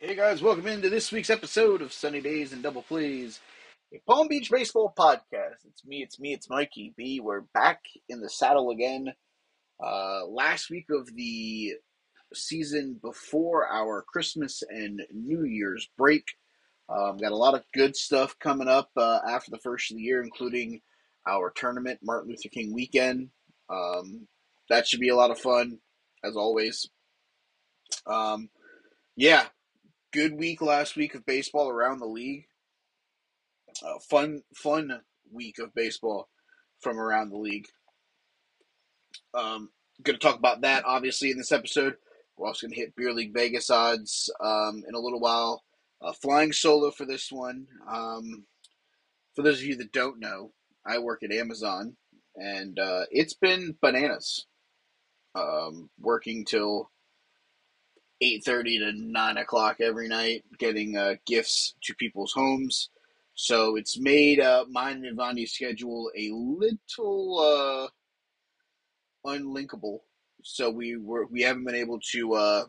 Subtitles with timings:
[0.00, 3.40] Hey guys, welcome into this week's episode of Sunny Days and Double Plays,
[3.92, 5.64] a Palm Beach baseball podcast.
[5.68, 7.18] It's me, it's me, it's Mikey B.
[7.18, 9.12] We're back in the saddle again.
[9.84, 11.72] Uh, last week of the
[12.32, 16.22] season before our Christmas and New Year's break.
[16.88, 20.04] Um, got a lot of good stuff coming up uh, after the first of the
[20.04, 20.80] year, including
[21.26, 23.30] our tournament, Martin Luther King weekend.
[23.68, 24.28] Um,
[24.70, 25.80] that should be a lot of fun,
[26.22, 26.88] as always.
[28.06, 28.48] Um,
[29.16, 29.46] yeah,
[30.12, 32.46] good week last week of baseball around the league.
[33.82, 36.28] Uh, fun, fun week of baseball
[36.80, 37.66] from around the league.
[39.34, 39.70] Um,
[40.02, 41.96] going to talk about that obviously in this episode.
[42.36, 45.64] We're also going to hit beer league Vegas odds um, in a little while.
[46.00, 47.66] Uh, flying solo for this one.
[47.88, 48.44] Um,
[49.34, 50.52] for those of you that don't know,
[50.86, 51.96] I work at Amazon,
[52.36, 54.46] and uh, it's been bananas.
[55.34, 56.90] Um, working till
[58.20, 62.90] eight thirty to nine o'clock every night, getting uh, gifts to people's homes.
[63.34, 70.00] So it's made uh, mine and Vanya's schedule a little uh, unlinkable.
[70.42, 72.64] So we were we haven't been able to uh,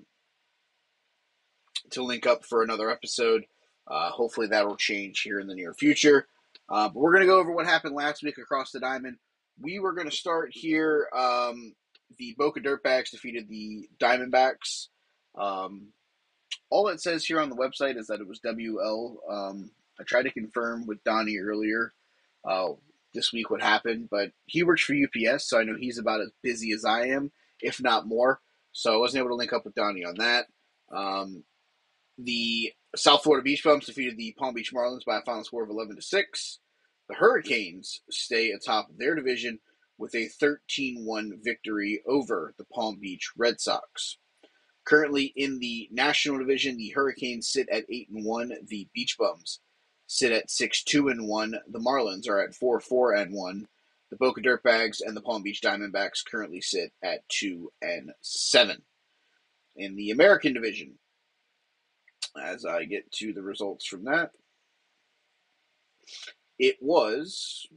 [1.91, 3.45] to link up for another episode.
[3.87, 6.27] Uh, hopefully that will change here in the near future.
[6.69, 9.17] Uh, but we're going to go over what happened last week across the diamond.
[9.59, 11.07] We were going to start here.
[11.15, 11.73] Um,
[12.17, 14.89] the Boca Dirtbags defeated the Diamondbacks.
[15.37, 15.89] Um,
[16.69, 19.15] all it says here on the website is that it was WL.
[19.29, 21.93] Um, I tried to confirm with Donnie earlier
[22.47, 22.69] uh,
[23.13, 26.31] this week what happened, but he works for UPS, so I know he's about as
[26.43, 28.39] busy as I am, if not more.
[28.71, 30.45] So I wasn't able to link up with Donnie on that.
[30.95, 31.43] Um,
[32.17, 35.69] the South Florida Beach Bums defeated the Palm Beach Marlins by a final score of
[35.69, 36.59] 11 to 6.
[37.07, 39.59] The Hurricanes stay atop their division
[39.97, 44.17] with a 13 1 victory over the Palm Beach Red Sox.
[44.89, 48.53] Currently in the National Division, the Hurricanes sit at 8 and 1.
[48.65, 49.59] The Beach Bums
[50.07, 51.55] sit at 6 2 and 1.
[51.67, 53.67] The Marlins are at 4 4 and 1.
[54.09, 58.81] The Boca Dirtbags and the Palm Beach Diamondbacks currently sit at 2 and 7.
[59.75, 60.97] In the American Division,
[62.41, 64.31] as I get to the results from that,
[66.57, 67.67] it was.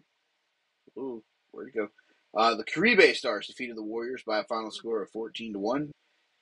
[0.97, 1.89] Ooh, where'd it go?
[2.35, 5.93] Uh, the Caribe Stars defeated the Warriors by a final score of 14 to 1.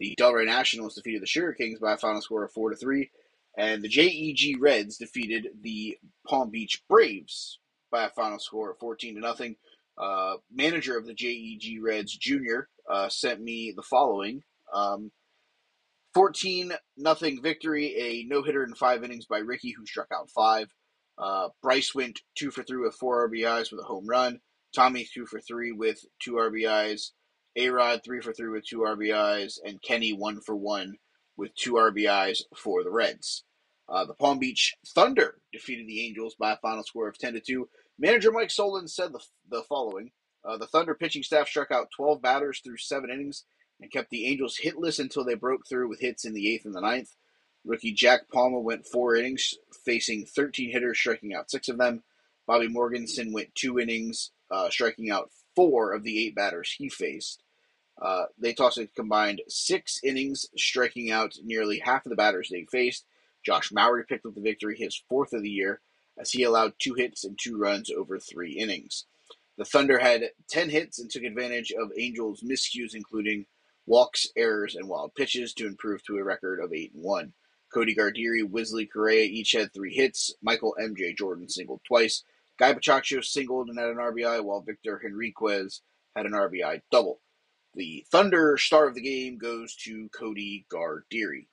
[0.01, 3.11] The Delray Nationals defeated the Sugar Kings by a final score of 4 to 3.
[3.57, 7.59] And the JEG Reds defeated the Palm Beach Braves
[7.93, 9.57] by a final score of 14 to nothing.
[9.99, 14.43] Uh, manager of the JEG Reds, Junior, uh, sent me the following.
[14.73, 15.13] Um,
[16.15, 20.69] 14 nothing victory, a no hitter in five innings by Ricky, who struck out five.
[21.19, 24.41] Uh, Bryce went two for three with four RBIs with a home run.
[24.75, 27.11] Tommy two for three with two RBIs.
[27.57, 30.97] A Rod three for three with two RBIs, and Kenny one for one
[31.37, 33.45] with two RBIs for the Reds.
[33.89, 37.41] Uh, the Palm Beach Thunder defeated the Angels by a final score of 10 to
[37.41, 37.69] 2.
[37.99, 40.13] Manager Mike Solon said the, the following
[40.45, 43.45] uh, The Thunder pitching staff struck out 12 batters through seven innings
[43.81, 46.75] and kept the Angels hitless until they broke through with hits in the eighth and
[46.75, 47.17] the ninth.
[47.65, 52.05] Rookie Jack Palma went four innings, facing 13 hitters, striking out six of them.
[52.47, 57.43] Bobby Morganson went two innings, uh, striking out four of the eight batters he faced.
[58.01, 62.65] Uh, they tossed a combined six innings, striking out nearly half of the batters they
[62.65, 63.05] faced.
[63.45, 65.81] Josh Maury picked up the victory, his fourth of the year,
[66.19, 69.07] as he allowed two hits and two runs over three innings.
[69.57, 73.47] The Thunder had 10 hits and took advantage of Angels' miscues, including
[73.87, 77.33] walks, errors, and wild pitches, to improve to a record of 8 and 1.
[77.73, 80.35] Cody Gardieri, Wisley Correa each had three hits.
[80.43, 81.15] Michael M.J.
[81.15, 82.25] Jordan singled twice.
[82.61, 85.81] Guy Pachacho singled and had an RBI, while Victor Henriquez
[86.15, 87.23] had an RBI double.
[87.75, 91.47] The Thunder star of the game goes to Cody Gardiri.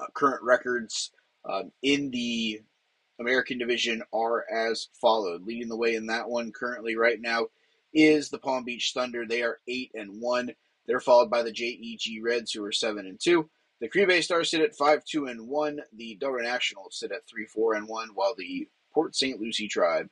[0.00, 1.12] Uh, current records
[1.48, 2.60] um, in the
[3.20, 5.42] American Division are as followed.
[5.44, 7.46] Leading the way in that one currently right now
[7.94, 9.26] is the Palm Beach Thunder.
[9.28, 10.50] They are eight and one.
[10.86, 13.48] They're followed by the JEG Reds, who are seven and two.
[13.80, 15.80] The Caribe Stars sit at five two and one.
[15.94, 19.40] The Delray Nationals sit at three four and one, while the Port St.
[19.40, 20.08] Lucie Tribe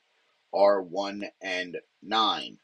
[0.53, 2.59] are one and nine.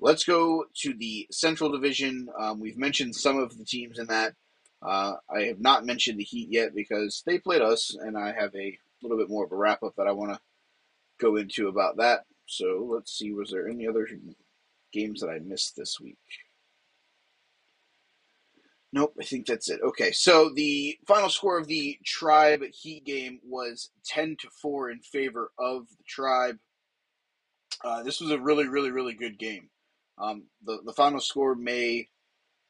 [0.00, 2.28] Let's go to the Central Division.
[2.38, 4.34] Um, we've mentioned some of the teams in that.
[4.80, 8.54] Uh, I have not mentioned the Heat yet because they played us, and I have
[8.54, 10.40] a little bit more of a wrap up that I want to
[11.20, 12.24] go into about that.
[12.46, 14.08] So let's see, was there any other
[14.92, 16.18] games that I missed this week?
[18.92, 19.80] Nope, I think that's it.
[19.82, 25.00] Okay, so the final score of the Tribe Heat game was 10 to 4 in
[25.00, 26.56] favor of the Tribe.
[27.84, 29.68] Uh, this was a really, really, really good game.
[30.16, 32.08] Um, the, the final score may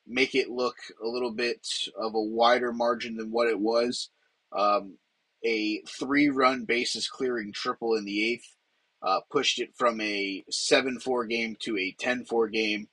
[0.07, 1.67] make it look a little bit
[1.97, 4.11] of a wider margin than what it was.
[4.53, 4.99] Um,
[5.45, 8.57] a three run bases clearing triple in the eighth
[9.03, 12.89] uh, pushed it from a 7 4 game to a 10 4 game.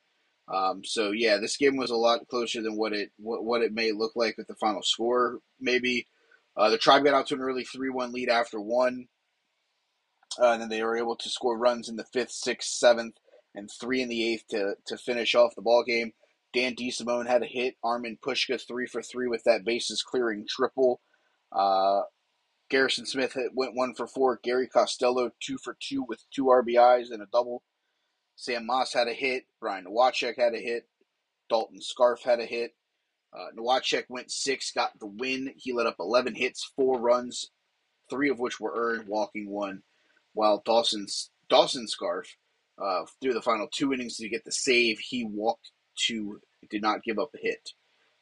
[0.47, 3.73] Um, so yeah, this game was a lot closer than what it what, what it
[3.73, 5.39] may look like with the final score.
[5.59, 6.07] Maybe
[6.55, 9.07] uh, the Tribe got out to an early three one lead after one,
[10.39, 13.15] uh, and then they were able to score runs in the fifth, sixth, seventh,
[13.55, 16.13] and three in the eighth to to finish off the ball game.
[16.53, 17.75] Dan DeSimone had a hit.
[17.83, 21.01] Armin Pushka three for three with that bases clearing triple.
[21.51, 22.01] Uh,
[22.69, 24.39] Garrison Smith hit, went one for four.
[24.43, 27.63] Gary Costello two for two with two RBIs and a double.
[28.35, 29.45] Sam Moss had a hit.
[29.59, 30.87] Brian Nowacek had a hit.
[31.49, 32.75] Dalton Scarf had a hit.
[33.33, 35.53] Uh, Nowacek went six, got the win.
[35.57, 37.51] He let up 11 hits, four runs,
[38.09, 39.83] three of which were earned, walking one,
[40.33, 42.35] while Dawson's Dawson Scarf
[42.81, 44.99] uh, through the final two innings to get the save.
[44.99, 46.39] He walked two,
[46.69, 47.71] did not give up a hit.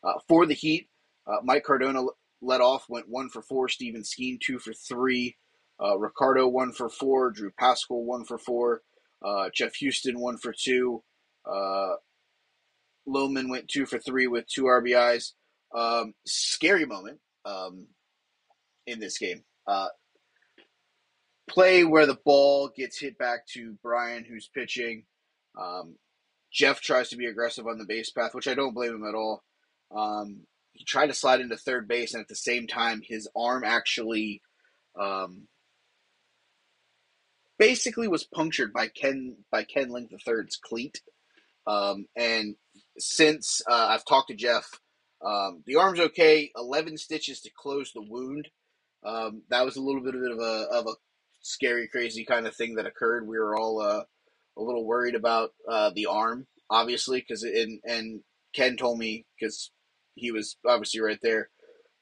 [0.03, 0.89] Uh, for the Heat,
[1.27, 2.03] uh, Mike Cardona
[2.41, 3.69] led off, went one for four.
[3.69, 5.37] Steven Skeen, two for three.
[5.81, 7.31] Uh, Ricardo, one for four.
[7.31, 8.81] Drew Pascal, one for four.
[9.23, 11.03] Uh, Jeff Houston, one for two.
[11.45, 11.93] Uh,
[13.05, 15.31] went two for three with two RBIs.
[15.75, 17.87] Um, scary moment um,
[18.85, 19.43] in this game.
[19.67, 19.87] Uh,
[21.49, 25.05] play where the ball gets hit back to Brian, who's pitching.
[25.59, 25.95] Um,
[26.51, 29.15] Jeff tries to be aggressive on the base path, which I don't blame him at
[29.15, 29.43] all.
[29.95, 30.41] Um,
[30.71, 34.41] he tried to slide into third base, and at the same time, his arm actually
[34.99, 35.47] um,
[37.63, 41.01] basically was punctured by Ken by Ken Link III's cleat.
[41.65, 42.55] Um, and
[42.97, 44.69] since uh, I've talked to Jeff,
[45.25, 46.51] um, the arm's okay.
[46.55, 48.49] Eleven stitches to close the wound.
[49.05, 50.95] Um, that was a little bit of a of a
[51.41, 53.27] scary, crazy kind of thing that occurred.
[53.27, 54.03] We were all uh,
[54.57, 58.21] a little worried about uh, the arm, obviously, because and and
[58.53, 59.71] Ken told me because
[60.15, 61.49] he was obviously right there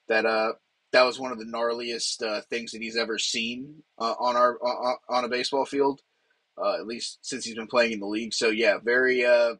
[0.09, 0.53] that uh
[0.91, 4.57] that was one of the gnarliest uh, things that he's ever seen uh, on our
[4.61, 6.01] on, on a baseball field,
[6.57, 8.33] uh, at least since he's been playing in the league.
[8.33, 9.55] So yeah, very uh,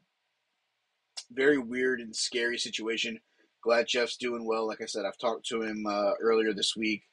[1.31, 3.19] very weird and scary situation.
[3.63, 4.67] Glad Jeff's doing well.
[4.67, 7.03] Like I said, I've talked to him uh, earlier this week.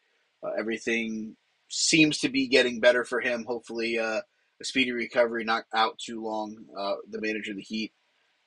[0.42, 1.36] Uh, everything
[1.68, 3.44] seems to be getting better for him.
[3.44, 4.20] Hopefully, uh,
[4.60, 6.56] a speedy recovery, not out too long.
[6.76, 7.92] Uh, the manager of the Heat.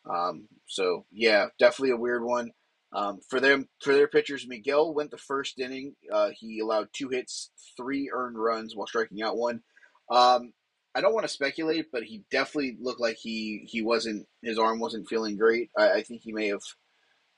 [0.09, 2.51] Um, so yeah, definitely a weird one.
[2.93, 5.95] Um, for them, for their pitchers, Miguel went the first inning.
[6.11, 9.61] Uh, he allowed two hits, three earned runs while striking out one.
[10.09, 10.53] Um,
[10.93, 14.79] I don't want to speculate, but he definitely looked like he he wasn't his arm
[14.79, 15.69] wasn't feeling great.
[15.77, 16.63] I, I think he may have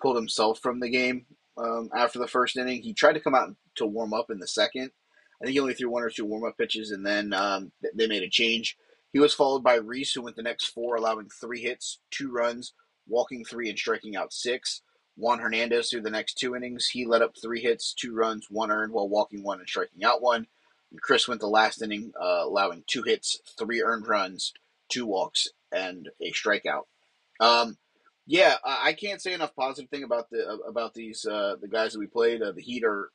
[0.02, 1.28] pulled himself from the game
[1.58, 2.82] um, after the first inning.
[2.82, 4.92] He tried to come out to warm up in the second.
[5.40, 8.08] I think he only threw one or two warm up pitches, and then um, they
[8.08, 8.76] made a change.
[9.12, 12.74] He was followed by Reese, who went the next four, allowing three hits, two runs,
[13.08, 14.82] walking three, and striking out six.
[15.16, 16.88] Juan Hernandez through the next two innings.
[16.88, 20.22] He let up three hits, two runs, one earned while walking one and striking out
[20.22, 20.48] one.
[20.92, 24.54] And Chris went the last inning, uh, allowing two hits, three earned runs,
[24.90, 26.84] two walks, and a strikeout.
[27.40, 27.78] Um,
[28.26, 32.00] yeah, I can't say enough positive thing about the about these uh, the guys that
[32.00, 32.42] we played.
[32.42, 33.10] Uh, the Heat are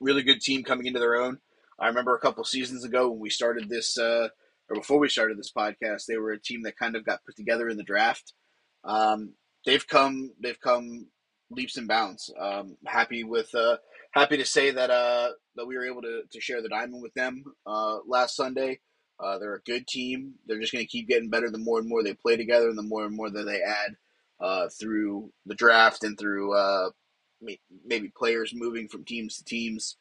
[0.00, 1.38] really good team coming into their own.
[1.78, 4.28] I remember a couple seasons ago when we started this, uh,
[4.68, 7.36] or before we started this podcast, they were a team that kind of got put
[7.36, 8.34] together in the draft.
[8.84, 9.32] Um,
[9.64, 11.06] they've come they've come
[11.50, 12.32] leaps and bounds.
[12.38, 13.76] Um, happy with uh,
[14.12, 17.14] happy to say that uh, that we were able to, to share the diamond with
[17.14, 18.80] them uh, last Sunday.
[19.20, 20.34] Uh, they're a good team.
[20.46, 22.78] They're just going to keep getting better the more and more they play together, and
[22.78, 23.96] the more and more that they add
[24.40, 26.90] uh, through the draft and through uh,
[27.84, 29.96] maybe players moving from teams to teams.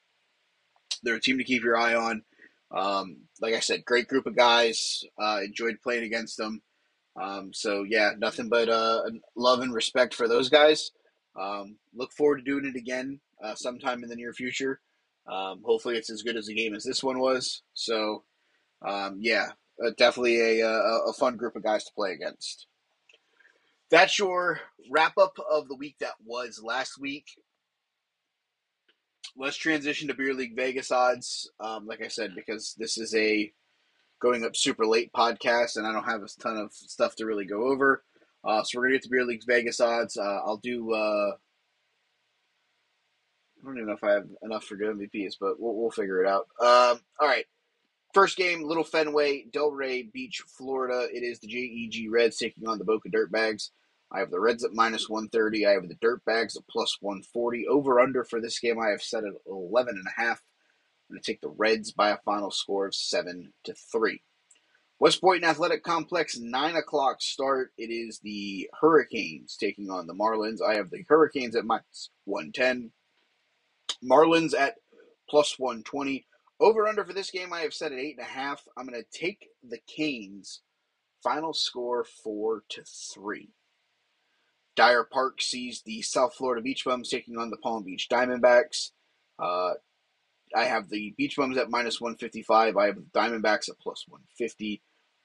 [1.03, 2.23] They're a team to keep your eye on.
[2.75, 5.03] Um, like I said, great group of guys.
[5.19, 6.61] enjoyed playing against them.
[7.19, 9.01] Um, so yeah, nothing but uh,
[9.35, 10.91] love and respect for those guys.
[11.39, 14.79] Um, look forward to doing it again uh, sometime in the near future.
[15.27, 17.61] Um, hopefully, it's as good as a game as this one was.
[17.73, 18.23] So
[18.85, 19.49] um, yeah,
[19.83, 22.67] uh, definitely a, a, a fun group of guys to play against.
[23.89, 27.27] That's your wrap up of the week that was last week.
[29.37, 31.49] Let's transition to Beer League Vegas odds.
[31.59, 33.51] Um, like I said, because this is a
[34.21, 37.45] going up super late podcast, and I don't have a ton of stuff to really
[37.45, 38.03] go over.
[38.43, 40.17] Uh, so we're gonna get to Beer League's Vegas odds.
[40.17, 40.93] Uh, I'll do.
[40.93, 41.31] Uh,
[43.61, 46.23] I don't even know if I have enough for good MVPs, but we'll, we'll figure
[46.23, 46.47] it out.
[46.59, 47.45] Um, all right.
[48.13, 51.07] First game, Little Fenway, Delray Beach, Florida.
[51.13, 53.69] It is the JEG Reds taking on the Boca Dirtbags.
[54.11, 55.65] I have the Reds at minus 130.
[55.65, 57.67] I have the Dirtbags at plus 140.
[57.67, 60.41] Over under for this game, I have set at 11 and a half.
[61.11, 64.21] Going to take the Reds by a final score of 7 to 3.
[64.97, 67.73] West Boynton Athletic Complex, 9 o'clock start.
[67.77, 70.61] It is the Hurricanes taking on the Marlins.
[70.61, 72.91] I have the Hurricanes at minus 110.
[74.01, 74.75] Marlins at
[75.29, 76.25] plus 120.
[76.61, 78.59] Over under for this game, I have set at 8.5.
[78.77, 80.61] I'm going to take the Canes.
[81.21, 83.49] Final score 4 to 3.
[84.77, 88.91] Dyer Park sees the South Florida Beach Bums taking on the Palm Beach Diamondbacks.
[89.37, 89.73] Uh,
[90.55, 92.77] I have the Beach Bums at minus 155.
[92.77, 94.81] I have the Diamondbacks at plus 150.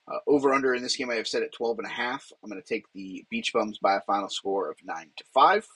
[0.09, 2.31] Uh, over under in this game, I have set at 12 and a half.
[2.43, 5.67] I'm going to take the Beach Bums by a final score of 9 to 5.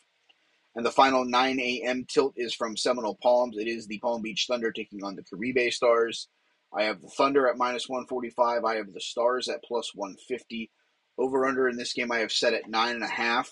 [0.77, 2.05] And the final 9 a.m.
[2.09, 3.59] tilt is from Seminole Palms.
[3.59, 6.29] It is the Palm Beach Thunder taking on the Caribe Stars.
[6.73, 8.65] I have the Thunder at minus 145.
[8.65, 10.71] I have the Stars at plus 150.
[11.19, 12.71] Over under in this game, I have set at 9.5.
[13.21, 13.45] I'm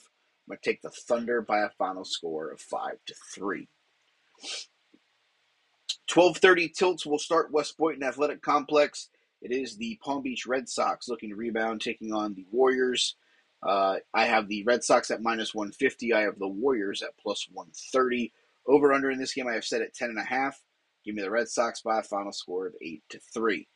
[0.49, 3.69] going to take the Thunder by a final score of 5 to 3.
[6.09, 9.11] 12:30 tilts will start West Boynton Athletic Complex.
[9.43, 13.17] It is the Palm Beach Red Sox looking to rebound, taking on the Warriors.
[13.63, 16.15] Uh, I have the Red Sox at minus 150.
[16.15, 18.33] I have the Warriors at plus 130.
[18.67, 20.55] Over under in this game, I have set at 10.5.
[21.05, 23.69] Give me the Red Sox by a final score of 8 to 3.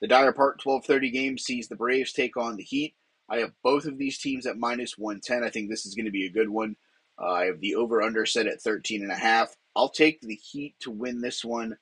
[0.00, 2.94] The Dyer Park 12:30 game sees the Braves take on the Heat.
[3.28, 5.44] I have both of these teams at minus 110.
[5.44, 6.76] I think this is going to be a good one.
[7.20, 9.56] Uh, I have the over under set at 13 and a half.
[9.76, 11.78] I'll take the Heat to win this one.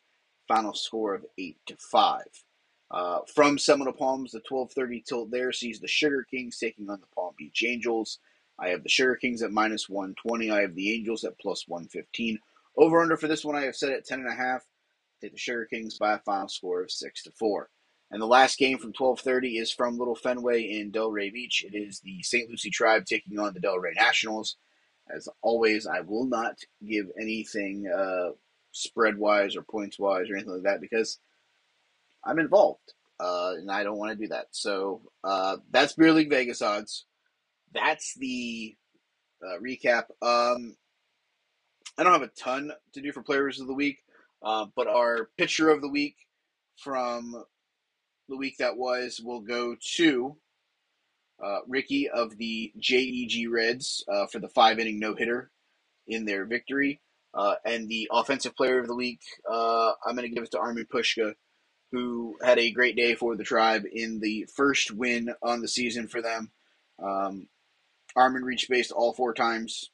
[0.46, 2.22] Final score of 8 to 5.
[2.90, 7.06] Uh, from Seminole Palms, the 12:30 tilt there sees the Sugar Kings taking on the
[7.14, 8.18] Palm Beach Angels.
[8.58, 10.50] I have the Sugar Kings at minus 120.
[10.50, 12.40] I have the Angels at plus 115.
[12.76, 14.64] Over under for this one, I have set at 10 and a half.
[15.20, 17.70] Take the Sugar Kings by a final score of six to four.
[18.10, 21.64] And the last game from 12:30 is from Little Fenway in Delray Beach.
[21.64, 22.48] It is the St.
[22.48, 24.56] Lucie Tribe taking on the Delray Nationals.
[25.14, 28.30] As always, I will not give anything uh,
[28.72, 31.18] spread wise or points wise or anything like that because
[32.24, 34.46] I'm involved, uh, and I don't want to do that.
[34.52, 37.06] So uh, that's Beer League Vegas odds.
[37.72, 38.76] That's the
[39.42, 40.04] uh, recap.
[40.22, 40.76] Um,
[41.96, 43.98] I don't have a ton to do for players of the week,
[44.42, 46.16] uh, but our pitcher of the week
[46.76, 47.44] from
[48.28, 50.36] the week that was will go to
[51.42, 55.50] uh, Ricky of the JEG Reds uh, for the five inning no hitter
[56.06, 57.00] in their victory.
[57.64, 61.34] and the offensive player of the week, I'm going to give it to Armin Pushka
[61.90, 66.06] who had a great day for the tribe in the first win on the season
[66.06, 66.50] for them.
[67.02, 67.48] Um,
[68.14, 69.90] Armin reached base all four times.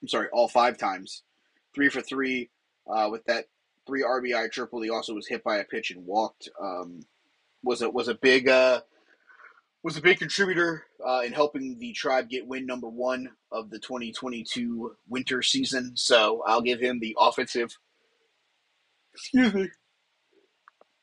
[0.00, 1.22] I'm sorry, all five times.
[1.74, 2.50] Three for three
[2.86, 3.46] uh, with that
[3.86, 4.82] three RBI triple.
[4.82, 6.48] He also was hit by a pitch and walked.
[6.60, 7.00] Um,
[7.62, 8.80] was a was a big uh,
[9.82, 13.78] was a big contributor uh, in helping the tribe get win number one of the
[13.78, 15.92] 2022 winter season.
[15.94, 17.76] So I'll give him the offensive.
[19.14, 19.70] Excuse me.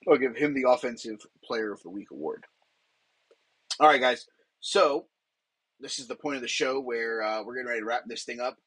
[0.08, 2.46] I'll give him the Offensive Player of the Week award.
[3.80, 4.26] All right, guys.
[4.60, 5.08] So
[5.80, 8.24] this is the point of the show where uh, we're getting ready to wrap this
[8.24, 8.58] thing up.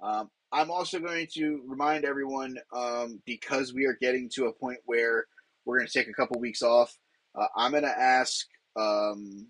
[0.00, 4.78] Um, I'm also going to remind everyone um, because we are getting to a point
[4.86, 5.26] where
[5.64, 6.96] we're going to take a couple weeks off.
[7.34, 8.46] Uh, I'm going to ask
[8.76, 9.46] um,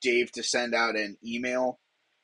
[0.00, 1.78] Dave to send out an email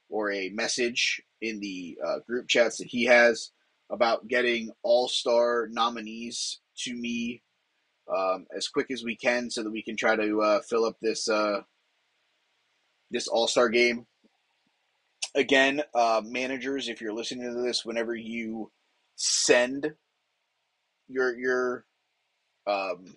[0.08, 3.50] or a message in the uh, group chats that he has
[3.90, 7.42] about getting all star nominees to me
[8.14, 10.96] um, as quick as we can so that we can try to uh, fill up
[11.00, 11.60] this uh,
[13.10, 14.06] this All Star game.
[15.34, 18.70] Again, uh, managers, if you're listening to this, whenever you
[19.16, 19.94] send
[21.08, 21.84] your your
[22.66, 23.16] um,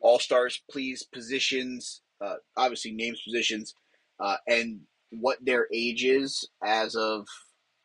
[0.00, 3.74] All Stars, please positions, uh, obviously names, positions,
[4.18, 7.26] uh, and what their age is as of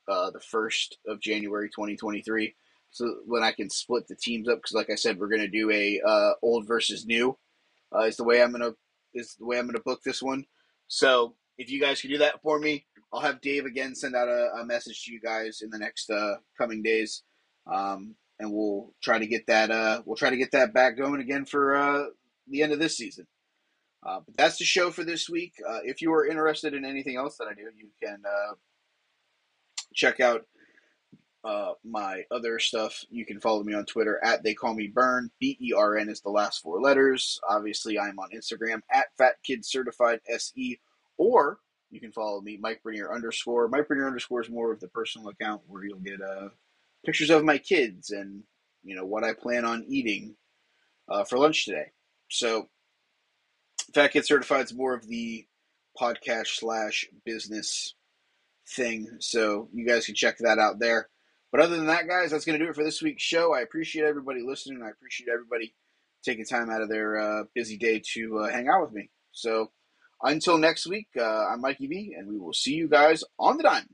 [0.08, 2.56] uh, the first of January, 2023
[2.96, 5.70] so when I can split the teams up because, like I said, we're gonna do
[5.70, 7.38] a uh, old versus new.
[7.94, 8.72] Uh, is the way I'm gonna
[9.14, 10.46] is the way I'm gonna book this one.
[10.88, 14.30] So if you guys can do that for me, I'll have Dave again send out
[14.30, 17.24] a, a message to you guys in the next uh, coming days,
[17.68, 21.20] um, and we'll try to get that uh, we'll try to get that back going
[21.20, 22.06] again for uh,
[22.48, 23.28] the end of this season.
[24.06, 25.54] Uh, but that's the show for this week.
[25.68, 28.54] Uh, if you are interested in anything else that I do, you can uh,
[29.94, 30.46] check out
[31.46, 35.30] uh, my other stuff, you can follow me on Twitter at They Call Me Bern.
[35.40, 37.40] B E R N is the last four letters.
[37.48, 40.80] Obviously, I'm on Instagram at Fat Kid Certified SE,
[41.18, 41.60] or
[41.92, 43.68] you can follow me, Mike Bernier underscore.
[43.68, 46.50] Mike Bernier underscore is more of the personal account where you'll get uh,
[47.06, 48.42] pictures of my kids and
[48.84, 50.36] you know what I plan on eating
[51.10, 51.92] uh, for lunch today.
[52.28, 52.70] So,
[53.94, 55.46] Fat Kid Certified is more of the
[56.00, 57.96] podcast slash business
[58.68, 59.08] thing.
[59.20, 61.10] So you guys can check that out there.
[61.52, 63.54] But other than that, guys, that's going to do it for this week's show.
[63.54, 64.82] I appreciate everybody listening.
[64.84, 65.74] I appreciate everybody
[66.24, 69.10] taking time out of their uh, busy day to uh, hang out with me.
[69.32, 69.72] So
[70.22, 73.64] until next week, uh, I'm Mikey B, and we will see you guys on the
[73.64, 73.90] diamond.